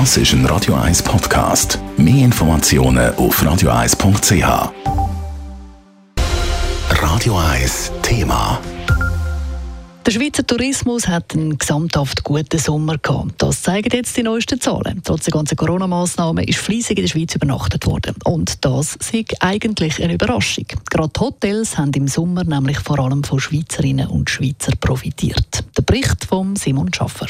Das 0.00 0.16
ist 0.16 0.32
ein 0.32 0.44
Radio 0.46 0.74
1 0.74 1.04
Podcast. 1.04 1.78
Mehr 1.96 2.24
Informationen 2.24 3.14
auf 3.14 3.40
radio1.ch. 3.40 4.72
Radio 7.00 7.38
1 7.38 7.92
Thema. 8.02 8.60
Der 10.04 10.10
Schweizer 10.10 10.44
Tourismus 10.44 11.06
hat 11.06 11.36
einen 11.36 11.58
gesamthaft 11.58 12.24
guten 12.24 12.58
Sommer 12.58 12.98
gehabt. 12.98 13.40
Das 13.40 13.62
zeigen 13.62 13.90
jetzt 13.92 14.16
die 14.16 14.24
neuesten 14.24 14.60
Zahlen. 14.60 15.00
Trotz 15.04 15.26
der 15.26 15.32
ganzen 15.32 15.54
Corona-Massnahmen 15.54 16.42
ist 16.42 16.58
fleissig 16.58 16.98
in 16.98 17.04
der 17.04 17.10
Schweiz 17.10 17.36
übernachtet 17.36 17.86
worden. 17.86 18.16
Und 18.24 18.64
das 18.64 18.96
ist 18.96 19.14
eigentlich 19.38 20.02
eine 20.02 20.14
Überraschung. 20.14 20.66
Gerade 20.90 21.20
Hotels 21.20 21.78
haben 21.78 21.92
im 21.92 22.08
Sommer 22.08 22.42
nämlich 22.42 22.80
vor 22.80 22.98
allem 22.98 23.22
von 23.22 23.38
Schweizerinnen 23.38 24.08
und 24.08 24.28
Schweizern 24.28 24.74
profitiert. 24.80 25.62
Der 25.76 25.82
Bericht 25.82 26.24
von 26.24 26.56
Simon 26.56 26.92
Schaffer. 26.92 27.28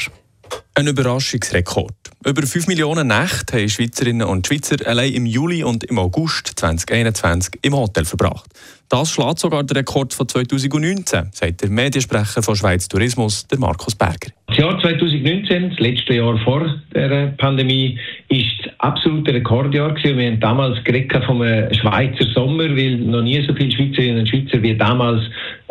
Ein 0.77 0.87
Überraschungsrekord. 0.87 1.95
Über 2.25 2.45
5 2.45 2.67
Millionen 2.67 3.07
Nächte 3.07 3.53
haben 3.53 3.69
Schweizerinnen 3.69 4.27
und 4.27 4.45
Schweizer 4.45 4.75
allein 4.85 5.13
im 5.13 5.25
Juli 5.25 5.63
und 5.63 5.85
im 5.85 5.97
August 5.97 6.51
2021 6.53 7.59
im 7.61 7.73
Hotel 7.73 8.03
verbracht. 8.03 8.49
Das 8.89 9.09
schlägt 9.09 9.39
sogar 9.39 9.63
den 9.63 9.77
Rekord 9.77 10.13
von 10.13 10.27
2019, 10.27 11.29
sagt 11.31 11.61
der 11.61 11.69
Mediensprecher 11.69 12.43
von 12.43 12.57
Schweiz 12.57 12.89
Tourismus, 12.89 13.47
der 13.47 13.57
Markus 13.57 13.95
Berger. 13.95 14.31
Das 14.55 14.63
Jahr 14.63 14.79
2019, 14.79 15.71
das 15.71 15.79
letzte 15.79 16.13
Jahr 16.13 16.37
vor 16.37 16.65
der 16.93 17.33
Pandemie, 17.37 17.99
ist 18.29 18.69
absolute 18.77 19.33
Rekordjahr 19.33 19.93
gewesen. 19.93 20.17
Wir 20.17 20.27
haben 20.27 20.39
damals 20.39 20.81
geredet 20.85 21.25
vom 21.25 21.41
Schweizer 21.41 22.25
Sommer, 22.33 22.63
weil 22.73 22.95
noch 22.99 23.21
nie 23.21 23.45
so 23.45 23.53
viele 23.53 23.69
Schweizerinnen 23.69 24.19
und 24.19 24.29
Schweizer 24.29 24.63
wie 24.63 24.73
damals 24.77 25.23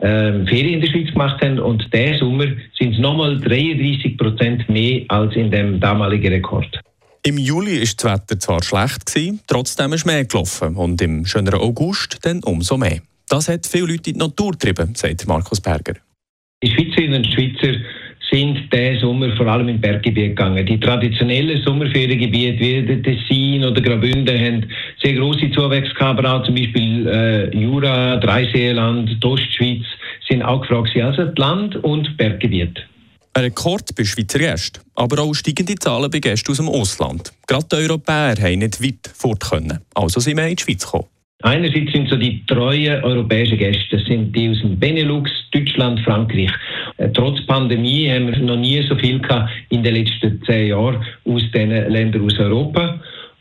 ähm, 0.03 0.47
Ferien 0.47 0.75
in 0.75 0.81
der 0.83 0.89
Schweiz 0.89 1.11
gemacht 1.11 1.43
haben. 1.43 1.61
Und 1.61 1.91
der 1.95 2.19
Sommer 2.19 2.45
sind 2.79 2.93
es 2.93 2.99
nochmal 2.99 3.41
33 3.41 4.19
Prozent 4.19 4.69
mehr 4.69 5.01
als 5.09 5.35
in 5.35 5.51
dem 5.51 5.81
damaligen 5.81 6.31
Rekord. 6.31 6.79
Im 7.23 7.39
Juli 7.39 7.79
war 7.79 7.81
das 7.81 8.05
Wetter 8.05 8.39
zwar 8.39 8.63
schlecht, 8.63 9.07
gewesen, 9.07 9.41
trotzdem 9.47 9.95
ist 9.95 10.05
mehr 10.05 10.27
gelaufen 10.27 10.77
und 10.77 11.01
im 11.01 11.25
schöneren 11.25 11.61
August 11.61 12.19
dann 12.21 12.43
umso 12.45 12.77
mehr. 12.77 13.01
Das 13.31 13.49
hat 13.49 13.67
viele 13.67 13.87
Leute 13.87 14.11
in 14.11 14.19
die 14.19 14.19
Natur 14.19 14.51
getrieben, 14.53 14.95
sagt 14.95 15.27
Markus 15.27 15.59
Berger. 15.59 15.95
Die 16.63 16.71
Schweizerinnen 16.71 17.25
und 17.25 17.33
Schweizer 17.33 17.79
sind 18.31 18.73
diesen 18.73 19.01
Sommer 19.01 19.37
vor 19.37 19.47
allem 19.47 19.69
im 19.69 19.81
Berggebiet 19.81 20.37
gegangen. 20.37 20.65
Die 20.65 20.79
traditionellen 20.79 21.63
Sommerferiengebiete 21.63 22.59
wie 22.59 22.83
der 22.83 23.03
Tessin 23.03 23.65
oder 23.65 23.81
Graubünden 23.81 24.39
haben 24.39 24.67
sehr 25.03 25.15
große 25.15 25.51
Zuwächse 25.53 25.95
gehabt, 25.95 26.19
aber 26.19 26.35
auch 26.35 26.45
zum 26.45 26.55
Beispiel 26.55 27.07
äh, 27.07 27.57
Jura, 27.57 28.17
Dreiseenland, 28.17 29.19
die 29.23 29.27
Ostschweiz 29.27 29.85
sind 30.29 30.43
auch 30.43 30.63
gefragt. 30.63 30.97
Also 30.97 31.31
Land- 31.37 31.77
und 31.77 32.17
Berggebiet. 32.17 32.87
Ein 33.37 33.45
Rekord 33.45 33.95
bei 33.97 34.05
Schweizer 34.05 34.39
Gästen, 34.39 34.81
aber 34.95 35.23
auch 35.23 35.35
steigende 35.35 35.75
Zahlen 35.75 36.11
bei 36.11 36.21
Gästen 36.21 36.53
aus 36.53 36.59
dem 36.59 36.69
Ausland. 36.69 37.33
Gerade 37.49 37.67
die 37.71 37.77
Europäer 37.77 38.37
haben 38.41 38.61
nicht 38.61 38.81
weit 38.81 39.11
fort 39.13 39.41
können, 39.41 39.81
also 39.95 40.21
sind 40.21 40.37
wir 40.37 40.47
in 40.47 40.55
die 40.55 40.63
Schweiz 40.63 40.85
gekommen. 40.85 41.07
Einerseits 41.45 41.93
sind 41.93 42.09
so 42.09 42.17
die 42.17 42.43
treuen 42.47 43.05
europäischen 43.05 43.59
Gäste, 43.59 43.99
das 43.99 44.07
sind 44.07 44.35
die 44.35 44.49
aus 44.49 44.61
dem 44.63 44.79
Benelux, 44.79 45.31
Deutschland, 45.53 46.01
Frankreich. 46.01 46.51
Äh, 46.97 47.11
trotz 47.11 47.45
Pandemie 47.47 48.09
haben 48.09 48.29
wir 48.29 48.39
noch 48.39 48.57
nie 48.57 48.83
so 48.89 48.97
viel 48.97 49.21
in 49.69 49.83
den 49.83 49.95
letzten 49.95 50.43
zehn 50.47 50.69
Jahren 50.69 51.05
aus 51.27 51.43
diesen 51.55 51.69
Ländern 51.69 52.25
aus 52.25 52.39
Europa. 52.39 52.99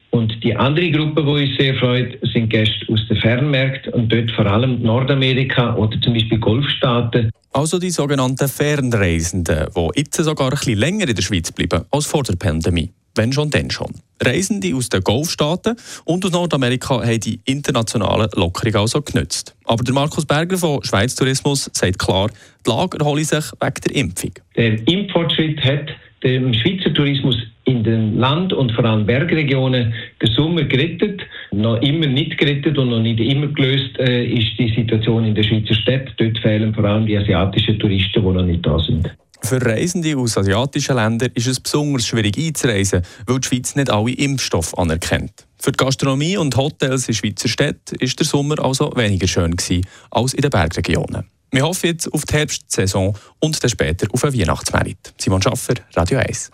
Und 0.10 0.44
die 0.44 0.54
andere 0.54 0.92
Gruppe, 0.92 1.24
die 1.24 1.46
uns 1.46 1.58
sehr 1.58 1.76
freut, 1.76 2.20
sind 2.34 2.50
Gäste 2.50 2.86
aus 2.92 3.00
den 3.08 3.16
Fernmärkten 3.18 3.94
und 3.94 4.12
dort 4.12 4.32
vor 4.32 4.48
allem 4.48 4.82
Nordamerika 4.82 5.74
oder 5.78 6.00
zum 6.02 6.14
Beispiel 6.14 6.40
Golfstaaten. 6.40 7.32
Also 7.54 7.80
die 7.80 7.90
sogenannten 7.90 8.50
Fernreisenden, 8.50 9.68
die 9.74 10.00
jetzt 10.00 10.18
sogar 10.18 10.48
ein 10.48 10.58
bisschen 10.58 10.78
länger 10.78 11.08
in 11.08 11.16
der 11.16 11.24
Schweiz 11.24 11.54
bleiben 11.54 11.86
als 11.90 12.06
vor 12.06 12.24
der 12.24 12.36
Pandemie. 12.36 12.92
Wenn 13.16 13.32
schon, 13.32 13.50
dann 13.50 13.72
schon. 13.72 13.94
Reisende 14.26 14.76
aus 14.76 14.90
den 14.90 15.02
Golfstaaten 15.02 15.76
und 16.06 16.26
aus 16.26 16.32
Nordamerika 16.32 17.04
haben 17.04 17.20
die 17.20 17.40
internationalen 17.46 18.30
Lockerungen 18.36 18.78
also 18.78 19.02
genützt. 19.02 19.56
Aber 19.66 19.84
der 19.84 19.94
Markus 19.94 20.26
Berger 20.26 20.58
von 20.58 20.84
Schweiz 20.84 21.16
Tourismus 21.16 21.70
sagt 21.74 22.00
klar, 22.00 22.30
die 22.66 22.70
Lage 22.70 23.00
erhole 23.00 23.24
sich 23.24 23.46
wegen 23.60 23.82
der 23.86 23.96
Impfung. 23.96 24.32
Der 24.56 24.88
Impffortschritt 24.88 25.64
hat 25.64 25.90
dem 26.24 26.54
Schweizer 26.54 26.94
Tourismus 26.94 27.38
in 27.66 27.84
den 27.84 28.18
Land- 28.18 28.54
und 28.54 28.72
vor 28.74 28.86
allem 28.86 29.06
Bergregionen 29.06 29.94
den 30.22 30.30
Sommer 30.34 30.64
gerettet. 30.64 31.22
Noch 31.52 31.82
immer 31.82 32.08
nicht 32.08 32.38
gerettet 32.38 32.78
und 32.78 32.90
noch 32.90 33.00
nicht 33.00 33.20
immer 33.20 33.48
gelöst 33.48 33.98
äh, 34.00 34.26
ist 34.26 34.58
die 34.58 34.74
Situation 34.74 35.26
in 35.26 35.36
der 35.36 35.44
Schweizer 35.44 35.74
Stadt. 35.74 36.14
Dort 36.18 36.38
fehlen 36.40 36.74
vor 36.74 36.84
allem 36.84 37.06
die 37.06 37.18
asiatischen 37.18 37.80
Touristen, 37.80 38.22
die 38.22 38.32
noch 38.32 38.46
nicht 38.46 38.66
da 38.66 38.80
sind. 38.80 39.10
Für 39.44 39.62
Reisende 39.62 40.18
aus 40.18 40.38
asiatischen 40.38 40.96
Ländern 40.96 41.32
ist 41.34 41.48
es 41.48 41.60
besonders 41.60 42.08
schwierig 42.08 42.38
einzureisen, 42.38 43.02
weil 43.28 43.40
die 43.40 43.48
Schweiz 43.48 43.76
nicht 43.76 43.90
alle 43.90 44.12
Impfstoffe 44.12 44.74
anerkennt. 44.78 45.46
Für 45.60 45.72
die 45.72 45.78
Gastronomie 45.78 46.38
und 46.38 46.56
Hotels 46.56 47.08
in 47.08 47.14
Schweizer 47.14 47.50
Städten 47.50 47.96
ist 48.00 48.18
der 48.20 48.26
Sommer 48.26 48.64
also 48.64 48.92
weniger 48.96 49.28
schön 49.28 49.56
gewesen 49.56 49.86
als 50.12 50.34
in 50.34 50.42
den 50.42 50.50
Bergregionen. 50.50 51.26
Wir 51.52 51.64
hoffen 51.64 51.88
jetzt 51.88 52.12
auf 52.12 52.26
die 52.26 52.34
Herbstsaison 52.34 53.16
und 53.40 53.64
dann 53.64 53.70
später 53.70 54.08
auf 54.12 54.24
einen 54.24 54.40
Weihnachtsmarkt. 54.40 55.14
Simon 55.20 55.42
Schaffer, 55.42 55.76
Radio 55.94 56.18
1. 56.18 56.50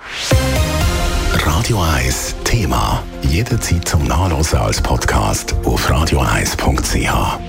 Radio 1.45 1.81
1 1.81 2.35
Thema. 2.43 3.01
Jederzeit 3.21 3.87
zum 3.87 4.03
Nachlesen 4.03 4.59
als 4.59 4.81
Podcast 4.81 5.55
auf 5.63 5.89
radio1.ch. 5.89 7.48